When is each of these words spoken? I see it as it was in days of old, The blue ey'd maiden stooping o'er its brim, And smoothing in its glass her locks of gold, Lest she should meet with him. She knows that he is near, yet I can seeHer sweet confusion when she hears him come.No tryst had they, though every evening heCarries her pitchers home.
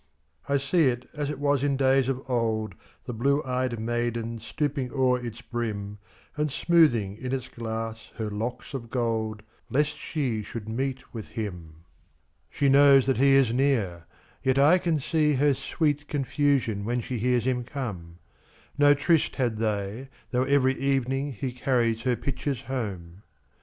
I 0.49 0.57
see 0.57 0.87
it 0.87 1.07
as 1.13 1.29
it 1.29 1.37
was 1.37 1.61
in 1.61 1.77
days 1.77 2.09
of 2.09 2.27
old, 2.27 2.73
The 3.05 3.13
blue 3.13 3.43
ey'd 3.45 3.79
maiden 3.79 4.39
stooping 4.39 4.89
o'er 4.91 5.19
its 5.23 5.41
brim, 5.41 5.99
And 6.35 6.51
smoothing 6.51 7.17
in 7.17 7.31
its 7.31 7.47
glass 7.47 8.09
her 8.15 8.31
locks 8.31 8.73
of 8.73 8.89
gold, 8.89 9.43
Lest 9.69 9.95
she 9.95 10.41
should 10.41 10.67
meet 10.67 11.13
with 11.13 11.27
him. 11.27 11.83
She 12.49 12.67
knows 12.67 13.05
that 13.05 13.17
he 13.17 13.33
is 13.35 13.53
near, 13.53 14.05
yet 14.41 14.57
I 14.57 14.79
can 14.79 14.97
seeHer 14.97 15.55
sweet 15.55 16.07
confusion 16.07 16.83
when 16.83 16.99
she 17.01 17.19
hears 17.19 17.43
him 17.45 17.63
come.No 17.63 18.95
tryst 18.95 19.35
had 19.35 19.57
they, 19.57 20.09
though 20.31 20.45
every 20.45 20.73
evening 20.79 21.31
heCarries 21.31 22.01
her 22.05 22.15
pitchers 22.15 22.61
home. 22.63 23.21